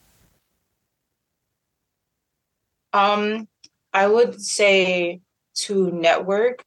Um, 2.97 3.47
I 3.93 4.07
would 4.07 4.41
say 4.41 5.21
to 5.65 5.91
network, 5.91 6.63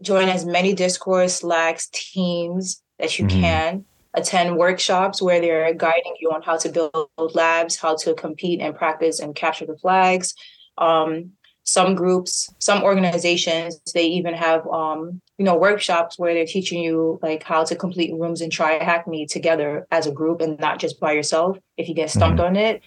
join 0.00 0.28
as 0.28 0.44
many 0.44 0.74
Discord, 0.74 1.30
Slacks, 1.30 1.88
teams 1.92 2.82
that 2.98 3.18
you 3.18 3.26
mm-hmm. 3.26 3.40
can. 3.40 3.84
Attend 4.14 4.56
workshops 4.56 5.20
where 5.20 5.40
they're 5.40 5.74
guiding 5.74 6.14
you 6.20 6.30
on 6.30 6.40
how 6.40 6.56
to 6.56 6.70
build 6.70 7.10
labs, 7.34 7.76
how 7.76 7.96
to 7.96 8.14
compete 8.14 8.60
and 8.60 8.74
practice 8.74 9.20
and 9.20 9.34
capture 9.34 9.66
the 9.66 9.76
flags. 9.76 10.34
Um, 10.78 11.32
some 11.64 11.94
groups, 11.94 12.48
some 12.58 12.82
organizations, 12.82 13.78
they 13.92 14.06
even 14.06 14.32
have 14.32 14.66
um, 14.68 15.20
you 15.36 15.44
know 15.44 15.56
workshops 15.56 16.18
where 16.18 16.32
they're 16.32 16.46
teaching 16.46 16.82
you 16.82 17.18
like 17.22 17.42
how 17.42 17.64
to 17.64 17.76
complete 17.76 18.14
rooms 18.14 18.40
and 18.40 18.50
try 18.50 18.82
hack 18.82 19.06
me 19.06 19.26
together 19.26 19.86
as 19.90 20.06
a 20.06 20.12
group 20.12 20.40
and 20.40 20.58
not 20.58 20.78
just 20.78 20.98
by 20.98 21.12
yourself 21.12 21.58
if 21.76 21.88
you 21.88 21.94
get 21.94 22.10
stumped 22.10 22.38
mm-hmm. 22.38 22.46
on 22.46 22.56
it 22.56 22.82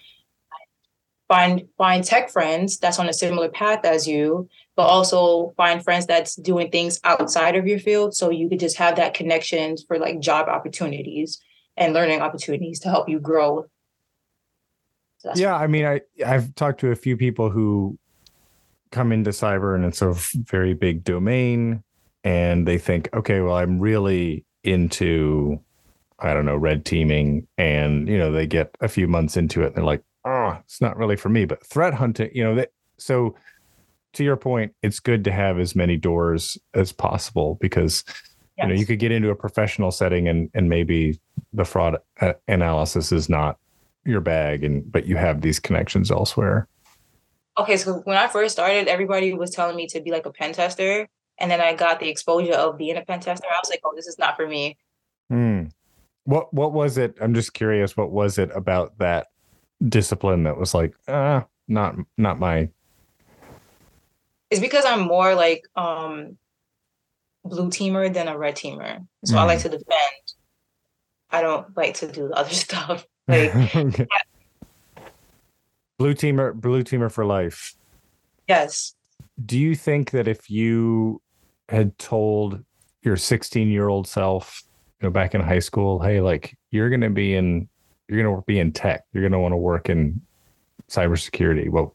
find 1.30 1.62
find 1.78 2.02
tech 2.02 2.28
friends 2.28 2.76
that's 2.78 2.98
on 2.98 3.08
a 3.08 3.12
similar 3.12 3.48
path 3.48 3.84
as 3.84 4.04
you 4.04 4.48
but 4.74 4.82
also 4.82 5.54
find 5.56 5.84
friends 5.84 6.04
that's 6.04 6.34
doing 6.34 6.68
things 6.72 6.98
outside 7.04 7.54
of 7.54 7.68
your 7.68 7.78
field 7.78 8.12
so 8.16 8.30
you 8.30 8.48
could 8.48 8.58
just 8.58 8.76
have 8.76 8.96
that 8.96 9.14
connection 9.14 9.76
for 9.86 9.96
like 9.96 10.18
job 10.18 10.48
opportunities 10.48 11.40
and 11.76 11.94
learning 11.94 12.20
opportunities 12.20 12.80
to 12.80 12.90
help 12.90 13.08
you 13.08 13.20
grow. 13.20 13.64
So 15.18 15.30
yeah 15.36 15.54
i 15.54 15.68
mean 15.68 15.84
i 15.84 16.00
i've 16.26 16.52
talked 16.56 16.80
to 16.80 16.90
a 16.90 16.96
few 16.96 17.16
people 17.16 17.48
who 17.48 17.96
come 18.90 19.12
into 19.12 19.30
cyber 19.30 19.76
and 19.76 19.84
it's 19.84 20.02
a 20.02 20.12
very 20.34 20.74
big 20.74 21.04
domain 21.04 21.84
and 22.24 22.66
they 22.66 22.78
think 22.78 23.08
okay 23.14 23.40
well 23.40 23.54
i'm 23.54 23.78
really 23.78 24.44
into 24.64 25.60
i 26.18 26.34
don't 26.34 26.46
know 26.46 26.56
red 26.56 26.84
teaming 26.84 27.46
and 27.56 28.08
you 28.08 28.18
know 28.18 28.32
they 28.32 28.46
get 28.46 28.74
a 28.80 28.88
few 28.88 29.06
months 29.06 29.36
into 29.36 29.62
it 29.62 29.66
and 29.66 29.76
they're 29.76 29.84
like 29.84 30.02
oh, 30.50 30.60
it's 30.64 30.80
not 30.80 30.96
really 30.96 31.16
for 31.16 31.28
me. 31.28 31.44
But 31.44 31.64
threat 31.64 31.94
hunting, 31.94 32.30
you 32.34 32.44
know, 32.44 32.54
that 32.56 32.70
so 32.98 33.34
to 34.14 34.24
your 34.24 34.36
point, 34.36 34.74
it's 34.82 35.00
good 35.00 35.24
to 35.24 35.32
have 35.32 35.58
as 35.58 35.76
many 35.76 35.96
doors 35.96 36.58
as 36.74 36.92
possible 36.92 37.56
because 37.60 38.04
yes. 38.06 38.14
you 38.58 38.66
know 38.68 38.74
you 38.74 38.86
could 38.86 38.98
get 38.98 39.12
into 39.12 39.30
a 39.30 39.36
professional 39.36 39.90
setting 39.90 40.28
and 40.28 40.50
and 40.54 40.68
maybe 40.68 41.20
the 41.52 41.64
fraud 41.64 41.96
analysis 42.48 43.12
is 43.12 43.28
not 43.28 43.58
your 44.04 44.20
bag, 44.20 44.64
and 44.64 44.90
but 44.90 45.06
you 45.06 45.16
have 45.16 45.40
these 45.40 45.58
connections 45.58 46.10
elsewhere. 46.10 46.68
Okay, 47.58 47.76
so 47.76 48.00
when 48.04 48.16
I 48.16 48.28
first 48.28 48.52
started, 48.52 48.88
everybody 48.88 49.34
was 49.34 49.50
telling 49.50 49.76
me 49.76 49.86
to 49.88 50.00
be 50.00 50.10
like 50.10 50.26
a 50.26 50.32
pen 50.32 50.52
tester, 50.52 51.08
and 51.38 51.50
then 51.50 51.60
I 51.60 51.74
got 51.74 52.00
the 52.00 52.08
exposure 52.08 52.54
of 52.54 52.78
being 52.78 52.96
a 52.96 53.02
pen 53.02 53.20
tester. 53.20 53.46
I 53.50 53.58
was 53.58 53.70
like, 53.70 53.80
oh, 53.84 53.92
this 53.94 54.06
is 54.06 54.18
not 54.18 54.36
for 54.36 54.46
me. 54.46 54.78
Hmm. 55.28 55.64
What 56.24 56.52
what 56.52 56.72
was 56.72 56.98
it? 56.98 57.16
I'm 57.20 57.34
just 57.34 57.54
curious. 57.54 57.96
What 57.96 58.10
was 58.10 58.38
it 58.38 58.50
about 58.54 58.98
that 58.98 59.28
discipline 59.86 60.44
that 60.44 60.56
was 60.56 60.74
like, 60.74 60.94
uh, 61.08 61.42
not 61.68 61.94
not 62.18 62.38
my 62.40 62.68
it's 64.50 64.60
because 64.60 64.84
I'm 64.84 65.00
more 65.02 65.34
like 65.34 65.64
um 65.76 66.36
blue 67.44 67.70
teamer 67.70 68.12
than 68.12 68.28
a 68.28 68.36
red 68.36 68.56
teamer. 68.56 69.06
So 69.24 69.36
mm. 69.36 69.38
I 69.38 69.44
like 69.44 69.60
mm. 69.60 69.62
to 69.62 69.68
defend. 69.70 70.34
I 71.30 71.42
don't 71.42 71.74
like 71.76 71.94
to 71.94 72.10
do 72.10 72.28
the 72.28 72.34
other 72.34 72.50
stuff. 72.54 73.06
Like 73.28 73.54
okay. 73.54 74.06
yeah. 74.96 75.02
blue 75.98 76.14
teamer, 76.14 76.52
blue 76.52 76.82
teamer 76.82 77.10
for 77.10 77.24
life. 77.24 77.74
Yes. 78.48 78.94
Do 79.46 79.58
you 79.58 79.76
think 79.76 80.10
that 80.10 80.26
if 80.26 80.50
you 80.50 81.22
had 81.68 81.96
told 81.98 82.62
your 83.02 83.16
16 83.16 83.68
year 83.68 83.88
old 83.88 84.08
self, 84.08 84.64
you 85.00 85.06
know, 85.06 85.12
back 85.12 85.34
in 85.34 85.40
high 85.40 85.60
school, 85.60 86.00
hey, 86.00 86.20
like 86.20 86.58
you're 86.72 86.90
gonna 86.90 87.08
be 87.10 87.34
in 87.34 87.68
you're 88.10 88.22
going 88.22 88.36
to 88.36 88.44
be 88.46 88.58
in 88.58 88.72
tech. 88.72 89.04
You're 89.12 89.22
going 89.22 89.32
to 89.32 89.38
want 89.38 89.52
to 89.52 89.56
work 89.56 89.88
in 89.88 90.20
cybersecurity. 90.88 91.70
Well, 91.70 91.94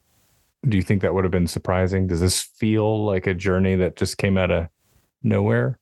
do 0.66 0.76
you 0.76 0.82
think 0.82 1.02
that 1.02 1.14
would 1.14 1.24
have 1.24 1.30
been 1.30 1.46
surprising? 1.46 2.06
Does 2.06 2.20
this 2.20 2.42
feel 2.42 3.04
like 3.04 3.26
a 3.26 3.34
journey 3.34 3.76
that 3.76 3.96
just 3.96 4.16
came 4.16 4.38
out 4.38 4.50
of 4.50 4.68
nowhere? 5.22 5.78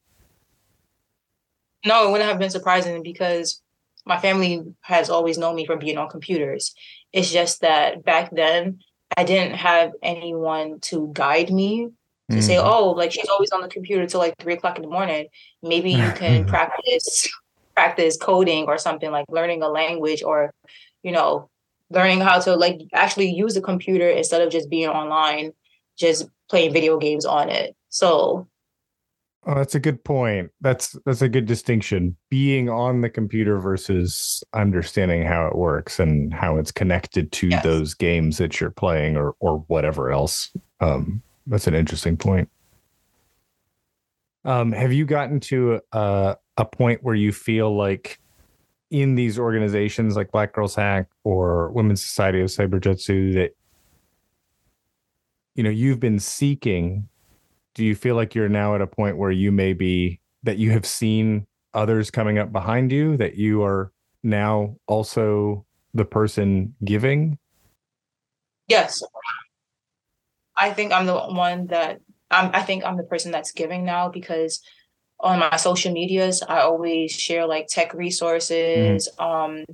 No, 1.87 2.09
it 2.09 2.11
wouldn't 2.11 2.29
have 2.29 2.39
been 2.39 2.51
surprising 2.51 3.03
because 3.03 3.63
my 4.05 4.19
family 4.19 4.63
has 4.81 5.09
always 5.09 5.39
known 5.39 5.55
me 5.55 5.67
for 5.67 5.77
being 5.77 5.99
on 5.99 6.09
computers. 6.09 6.75
It's 7.13 7.31
just 7.31 7.61
that 7.61 8.05
back 8.05 8.31
then 8.33 8.81
I 9.17 9.25
didn't 9.25 9.55
have 9.55 9.93
anyone 10.03 10.81
to 10.81 11.11
guide 11.13 11.51
me 11.51 11.91
to 12.31 12.37
mm. 12.39 12.43
say, 12.43 12.59
oh, 12.59 12.91
like 12.91 13.13
she's 13.13 13.29
always 13.29 13.53
on 13.53 13.61
the 13.61 13.69
computer 13.69 14.07
till 14.07 14.21
like 14.21 14.35
three 14.39 14.55
o'clock 14.55 14.77
in 14.77 14.83
the 14.83 14.89
morning. 14.89 15.29
Maybe 15.63 15.93
you 15.93 16.11
can 16.17 16.45
practice 16.45 17.29
practice 17.75 18.17
coding 18.17 18.65
or 18.65 18.79
something 18.79 19.11
like 19.11 19.27
learning 19.29 19.63
a 19.63 19.69
language 19.69 20.23
or 20.23 20.53
you 21.03 21.13
know 21.13 21.49
learning 21.91 22.21
how 22.21 22.39
to 22.39 22.57
like 22.57 22.81
actually 22.93 23.31
use 23.31 23.57
a 23.57 23.61
computer 23.61 24.09
instead 24.09 24.41
of 24.41 24.51
just 24.51 24.71
being 24.71 24.89
online 24.89 25.53
just 25.99 26.27
playing 26.49 26.73
video 26.73 26.99
games 26.99 27.25
on 27.25 27.49
it 27.49 27.77
so 27.89 28.47
Oh, 29.47 29.55
that's 29.55 29.75
a 29.75 29.81
good 29.81 30.03
point. 30.05 30.51
That's 30.63 30.97
that's 31.05 31.21
a 31.21 31.29
good 31.29 31.45
distinction. 31.45 32.17
Being 32.31 32.71
on 32.71 33.03
the 33.03 33.11
computer 33.11 33.61
versus 33.61 34.43
understanding 34.55 35.23
how 35.27 35.47
it 35.47 35.55
works 35.55 36.01
and 36.01 36.33
how 36.33 36.57
it's 36.57 36.73
connected 36.73 37.31
to 37.33 37.49
yes. 37.49 37.63
those 37.63 37.93
games 37.93 38.39
that 38.39 38.59
you're 38.59 38.71
playing 38.71 39.17
or 39.19 39.35
or 39.41 39.59
whatever 39.67 40.11
else. 40.11 40.51
Um, 40.81 41.23
that's 41.47 41.67
an 41.67 41.75
interesting 41.75 42.17
point. 42.17 42.49
Um, 44.47 44.73
have 44.73 44.93
you 44.93 45.05
gotten 45.05 45.41
to 45.41 45.81
a, 45.93 46.37
a 46.57 46.65
point 46.65 47.03
where 47.03 47.15
you 47.15 47.33
feel 47.33 47.77
like 47.77 48.21
in 48.91 49.15
these 49.15 49.39
organizations 49.39 50.17
like 50.17 50.31
Black 50.31 50.53
Girls 50.53 50.75
Hack 50.75 51.09
or 51.25 51.71
Women's 51.71 52.03
Society 52.03 52.41
of 52.41 52.49
Cyberjutsu 52.49 53.35
that 53.35 53.57
you 55.55 55.63
know 55.63 55.71
you've 55.71 56.01
been 56.01 56.19
seeking 56.19 57.09
do 57.75 57.85
you 57.85 57.95
feel 57.95 58.15
like 58.15 58.35
you're 58.35 58.49
now 58.49 58.75
at 58.75 58.81
a 58.81 58.87
point 58.87 59.19
where 59.19 59.33
you 59.33 59.51
may 59.51 59.73
be 59.73 60.21
that 60.45 60.59
you 60.59 60.71
have 60.71 60.87
seen 60.87 61.47
others 61.75 62.11
coming 62.11 62.39
up 62.39 62.53
behind 62.53 62.93
you 62.93 63.17
that 63.17 63.35
you 63.35 63.65
are 63.65 63.93
now 64.23 64.77
also 64.87 65.67
the 65.93 66.05
person 66.05 66.75
giving? 66.85 67.37
Yes. 68.69 69.03
I 70.57 70.71
think 70.71 70.93
i'm 70.93 71.07
the 71.07 71.19
one 71.19 71.67
that 71.67 71.99
I'm, 72.31 72.51
i 72.55 72.63
think 72.63 72.85
i'm 72.85 72.97
the 72.97 73.03
person 73.03 73.33
that's 73.33 73.51
giving 73.51 73.85
now 73.85 74.09
because 74.09 74.61
on 75.25 75.39
my 75.39 75.57
social 75.57 75.93
medias, 75.93 76.43
I 76.47 76.61
always 76.61 77.11
share 77.11 77.47
like 77.47 77.67
tech 77.67 77.95
resources, 77.95 79.09
mm. 79.19 79.25
um, 79.25 79.65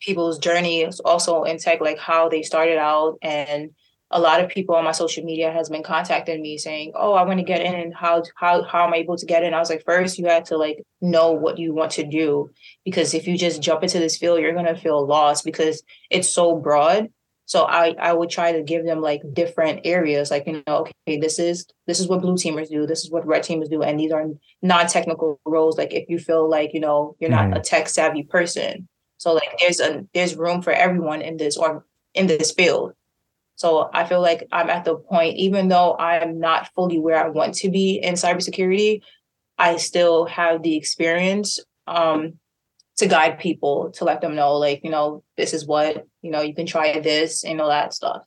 people's 0.00 0.38
journeys 0.38 1.00
also 1.00 1.44
in 1.44 1.58
tech, 1.58 1.82
like 1.82 1.98
how 1.98 2.30
they 2.30 2.42
started 2.42 2.78
out. 2.78 3.18
And 3.20 3.72
a 4.10 4.18
lot 4.18 4.42
of 4.42 4.48
people 4.48 4.74
on 4.74 4.84
my 4.84 4.92
social 4.92 5.22
media 5.22 5.52
has 5.52 5.68
been 5.68 5.82
contacting 5.82 6.40
me 6.40 6.56
saying, 6.56 6.92
Oh, 6.96 7.12
I 7.12 7.24
want 7.24 7.38
to 7.38 7.44
get 7.44 7.60
in. 7.60 7.74
And 7.74 7.94
how, 7.94 8.22
how, 8.36 8.62
how 8.62 8.86
am 8.86 8.94
I 8.94 8.96
able 8.96 9.18
to 9.18 9.26
get 9.26 9.44
in? 9.44 9.52
I 9.52 9.58
was 9.58 9.68
like, 9.68 9.84
first 9.84 10.18
you 10.18 10.26
have 10.26 10.44
to 10.44 10.56
like 10.56 10.82
know 11.02 11.32
what 11.32 11.58
you 11.58 11.74
want 11.74 11.92
to 11.92 12.06
do. 12.06 12.50
Because 12.82 13.12
if 13.12 13.28
you 13.28 13.36
just 13.36 13.60
jump 13.60 13.82
into 13.82 13.98
this 13.98 14.16
field, 14.16 14.40
you're 14.40 14.54
going 14.54 14.64
to 14.64 14.80
feel 14.80 15.06
lost 15.06 15.44
because 15.44 15.82
it's 16.08 16.28
so 16.28 16.56
broad 16.56 17.10
so 17.50 17.64
I 17.64 17.96
I 18.00 18.12
would 18.12 18.30
try 18.30 18.52
to 18.52 18.62
give 18.62 18.86
them 18.86 19.00
like 19.00 19.22
different 19.32 19.80
areas, 19.82 20.30
like 20.30 20.46
you 20.46 20.62
know, 20.68 20.86
okay, 20.86 21.18
this 21.18 21.40
is 21.40 21.66
this 21.88 21.98
is 21.98 22.06
what 22.06 22.20
blue 22.20 22.34
teamers 22.34 22.68
do, 22.70 22.86
this 22.86 23.02
is 23.02 23.10
what 23.10 23.26
red 23.26 23.42
teamers 23.42 23.68
do, 23.68 23.82
and 23.82 23.98
these 23.98 24.12
are 24.12 24.24
non-technical 24.62 25.40
roles. 25.44 25.76
Like 25.76 25.92
if 25.92 26.08
you 26.08 26.20
feel 26.20 26.48
like 26.48 26.72
you 26.72 26.78
know 26.78 27.16
you're 27.18 27.28
not 27.28 27.48
mm. 27.48 27.56
a 27.56 27.60
tech 27.60 27.88
savvy 27.88 28.22
person, 28.22 28.86
so 29.16 29.32
like 29.32 29.50
there's 29.58 29.80
a 29.80 30.06
there's 30.14 30.36
room 30.36 30.62
for 30.62 30.72
everyone 30.72 31.22
in 31.22 31.38
this 31.38 31.56
or 31.56 31.84
in 32.14 32.28
this 32.28 32.52
field. 32.52 32.92
So 33.56 33.90
I 33.92 34.04
feel 34.04 34.20
like 34.20 34.46
I'm 34.52 34.70
at 34.70 34.84
the 34.84 34.94
point, 34.94 35.36
even 35.36 35.66
though 35.66 35.96
I'm 35.98 36.38
not 36.38 36.70
fully 36.76 37.00
where 37.00 37.16
I 37.16 37.30
want 37.30 37.54
to 37.54 37.68
be 37.68 37.98
in 38.00 38.14
cybersecurity, 38.14 39.00
I 39.58 39.76
still 39.76 40.26
have 40.26 40.62
the 40.62 40.76
experience 40.76 41.58
um, 41.88 42.34
to 43.00 43.08
guide 43.08 43.38
people 43.38 43.90
to 43.92 44.04
let 44.04 44.20
them 44.20 44.34
know 44.34 44.56
like 44.56 44.82
you 44.84 44.90
know 44.90 45.22
this 45.36 45.52
is 45.52 45.66
what 45.66 46.06
you 46.22 46.30
know 46.30 46.42
you 46.42 46.54
can 46.54 46.66
try 46.66 47.00
this 47.00 47.44
and 47.44 47.60
all 47.60 47.68
that 47.68 47.92
stuff. 47.92 48.24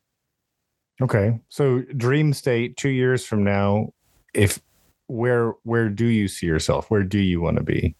Okay 1.01 1.39
so 1.49 1.81
dream 1.95 2.33
state 2.33 2.75
two 2.75 2.89
years 2.89 3.25
from 3.25 3.43
now 3.43 3.93
if 4.33 4.59
where 5.07 5.53
where 5.63 5.89
do 5.89 6.05
you 6.05 6.27
see 6.27 6.47
yourself? 6.47 6.89
Where 6.89 7.03
do 7.03 7.19
you 7.19 7.39
want 7.39 7.57
to 7.57 7.63
be? 7.63 7.95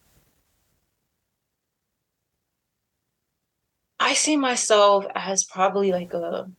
I 4.00 4.14
see 4.14 4.36
myself 4.36 5.06
as 5.16 5.44
probably 5.44 5.92
like 5.92 6.14
a 6.14 6.50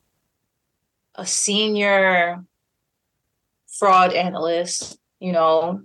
a 1.17 1.27
senior 1.27 2.45
fraud 3.69 4.13
analyst 4.13 4.99
you 5.19 5.33
know 5.33 5.83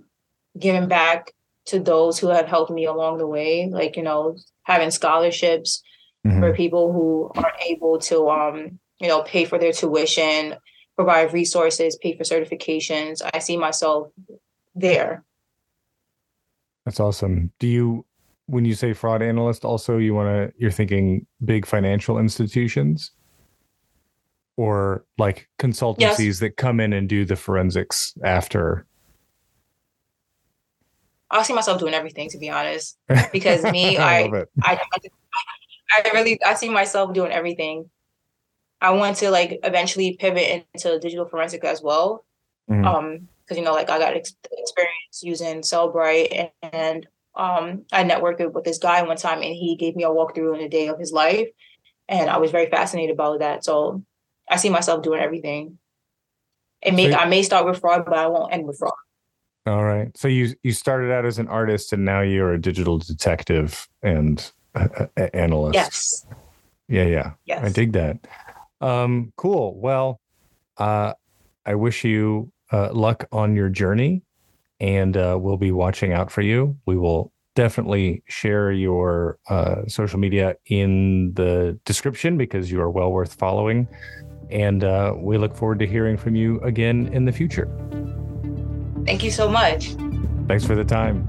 giving 0.58 0.86
back 0.86 1.32
to 1.70 1.80
those 1.80 2.18
who 2.18 2.28
have 2.28 2.46
helped 2.46 2.70
me 2.70 2.84
along 2.84 3.18
the 3.18 3.26
way, 3.26 3.68
like, 3.70 3.96
you 3.96 4.02
know, 4.02 4.36
having 4.62 4.90
scholarships 4.90 5.82
mm-hmm. 6.26 6.40
for 6.40 6.52
people 6.54 6.92
who 6.92 7.30
aren't 7.34 7.60
able 7.62 7.98
to, 7.98 8.28
um, 8.28 8.78
you 9.00 9.08
know, 9.08 9.22
pay 9.22 9.44
for 9.44 9.58
their 9.58 9.72
tuition, 9.72 10.56
provide 10.96 11.32
resources, 11.32 11.98
pay 12.02 12.16
for 12.16 12.24
certifications. 12.24 13.22
I 13.32 13.38
see 13.38 13.56
myself 13.56 14.08
there. 14.74 15.24
That's 16.84 17.00
awesome. 17.00 17.52
Do 17.58 17.66
you, 17.66 18.04
when 18.46 18.64
you 18.64 18.74
say 18.74 18.92
fraud 18.92 19.22
analyst, 19.22 19.64
also 19.64 19.98
you 19.98 20.14
want 20.14 20.28
to, 20.28 20.52
you're 20.58 20.70
thinking 20.70 21.26
big 21.44 21.66
financial 21.66 22.18
institutions 22.18 23.12
or 24.56 25.04
like 25.18 25.48
consultancies 25.58 26.18
yes. 26.18 26.38
that 26.40 26.56
come 26.56 26.80
in 26.80 26.92
and 26.92 27.08
do 27.08 27.24
the 27.24 27.36
forensics 27.36 28.12
after? 28.24 28.86
I 31.30 31.42
see 31.42 31.52
myself 31.52 31.78
doing 31.78 31.94
everything, 31.94 32.28
to 32.30 32.38
be 32.38 32.50
honest, 32.50 32.98
because 33.32 33.62
me, 33.64 33.98
I, 33.98 34.22
I, 34.62 34.80
I, 34.92 34.98
I 35.92 36.10
really, 36.12 36.42
I 36.42 36.54
see 36.54 36.68
myself 36.68 37.12
doing 37.12 37.32
everything. 37.32 37.88
I 38.80 38.90
want 38.90 39.16
to 39.18 39.30
like 39.30 39.60
eventually 39.62 40.16
pivot 40.18 40.66
into 40.74 40.98
digital 40.98 41.26
forensic 41.26 41.64
as 41.64 41.82
well. 41.82 42.24
Mm-hmm. 42.70 42.84
Um, 42.84 43.28
because 43.44 43.58
you 43.58 43.64
know, 43.64 43.72
like 43.72 43.90
I 43.90 43.98
got 43.98 44.14
ex- 44.14 44.36
experience 44.52 45.22
using 45.22 45.60
Cellebrite, 45.62 46.50
and, 46.62 46.72
and 46.72 47.06
um, 47.34 47.84
I 47.92 48.04
networked 48.04 48.52
with 48.52 48.64
this 48.64 48.78
guy 48.78 49.02
one 49.02 49.16
time, 49.16 49.42
and 49.42 49.54
he 49.54 49.74
gave 49.74 49.96
me 49.96 50.04
a 50.04 50.08
walkthrough 50.08 50.56
in 50.56 50.64
a 50.64 50.68
day 50.68 50.86
of 50.86 51.00
his 51.00 51.10
life, 51.10 51.48
and 52.08 52.30
I 52.30 52.38
was 52.38 52.52
very 52.52 52.70
fascinated 52.70 53.12
about 53.12 53.40
that. 53.40 53.64
So 53.64 54.04
I 54.48 54.56
see 54.56 54.68
myself 54.68 55.02
doing 55.02 55.20
everything. 55.20 55.78
It 56.80 56.94
may 56.94 57.10
so, 57.10 57.18
I 57.18 57.26
may 57.26 57.42
start 57.42 57.66
with 57.66 57.80
fraud, 57.80 58.04
but 58.04 58.16
I 58.16 58.28
won't 58.28 58.52
end 58.52 58.66
with 58.66 58.78
fraud. 58.78 58.94
All 59.66 59.84
right. 59.84 60.16
So 60.16 60.28
you 60.28 60.54
you 60.62 60.72
started 60.72 61.12
out 61.12 61.26
as 61.26 61.38
an 61.38 61.48
artist, 61.48 61.92
and 61.92 62.04
now 62.04 62.20
you're 62.20 62.52
a 62.52 62.60
digital 62.60 62.98
detective 62.98 63.88
and 64.02 64.50
a, 64.74 65.36
analyst. 65.36 65.74
Yes. 65.74 66.26
Yeah, 66.88 67.04
yeah. 67.04 67.32
Yes. 67.44 67.64
I 67.64 67.68
dig 67.68 67.92
that. 67.92 68.18
Um, 68.80 69.32
cool. 69.36 69.78
Well, 69.78 70.20
uh, 70.78 71.12
I 71.66 71.74
wish 71.74 72.04
you 72.04 72.50
uh, 72.72 72.92
luck 72.92 73.26
on 73.32 73.54
your 73.54 73.68
journey, 73.68 74.22
and 74.80 75.16
uh, 75.16 75.36
we'll 75.38 75.58
be 75.58 75.72
watching 75.72 76.12
out 76.12 76.30
for 76.30 76.40
you. 76.40 76.76
We 76.86 76.96
will 76.96 77.32
definitely 77.54 78.22
share 78.28 78.72
your 78.72 79.38
uh, 79.48 79.82
social 79.86 80.18
media 80.18 80.56
in 80.66 81.34
the 81.34 81.78
description 81.84 82.38
because 82.38 82.70
you 82.70 82.80
are 82.80 82.90
well 82.90 83.12
worth 83.12 83.34
following. 83.34 83.86
And 84.50 84.82
uh, 84.82 85.14
we 85.16 85.38
look 85.38 85.54
forward 85.54 85.78
to 85.80 85.86
hearing 85.86 86.16
from 86.16 86.34
you 86.34 86.58
again 86.60 87.08
in 87.12 87.24
the 87.24 87.32
future. 87.32 87.68
Thank 89.10 89.24
you 89.24 89.32
so 89.32 89.48
much. 89.48 89.88
Thanks 90.46 90.64
for 90.64 90.76
the 90.76 90.84
time. 90.84 91.26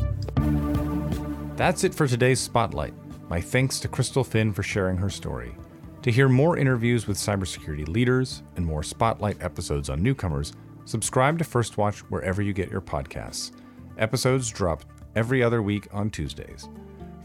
That's 1.55 1.83
it 1.83 1.95
for 1.95 2.05
today's 2.05 2.39
Spotlight. 2.39 2.93
My 3.27 3.41
thanks 3.41 3.79
to 3.79 3.88
Crystal 3.88 4.23
Finn 4.23 4.53
for 4.53 4.61
sharing 4.61 4.97
her 4.97 5.09
story. 5.09 5.55
To 6.03 6.11
hear 6.11 6.29
more 6.29 6.59
interviews 6.59 7.07
with 7.07 7.17
cybersecurity 7.17 7.88
leaders 7.88 8.43
and 8.55 8.63
more 8.63 8.83
Spotlight 8.83 9.41
episodes 9.41 9.89
on 9.89 10.03
newcomers, 10.03 10.53
subscribe 10.85 11.39
to 11.39 11.43
First 11.43 11.79
Watch 11.79 12.01
wherever 12.11 12.43
you 12.43 12.53
get 12.53 12.69
your 12.69 12.81
podcasts. 12.81 13.51
Episodes 13.97 14.51
drop 14.51 14.83
every 15.15 15.41
other 15.41 15.63
week 15.63 15.88
on 15.91 16.11
Tuesdays. 16.11 16.69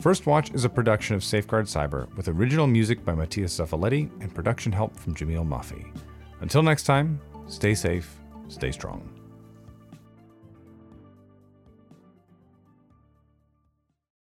First 0.01 0.25
Watch 0.25 0.55
is 0.55 0.65
a 0.65 0.71
production 0.71 1.17
of 1.17 1.23
Safeguard 1.23 1.67
Cyber 1.67 2.11
with 2.17 2.29
original 2.29 2.67
music 2.67 3.05
by 3.05 3.13
Mattias 3.13 3.61
Zafaletti 3.61 4.11
and 4.23 4.35
production 4.35 4.73
help 4.73 4.97
from 4.97 5.15
Jamil 5.15 5.47
Mafi. 5.47 5.95
Until 6.41 6.63
next 6.63 6.85
time, 6.85 7.21
stay 7.47 7.75
safe, 7.75 8.17
stay 8.49 8.73
strong. 8.73 9.16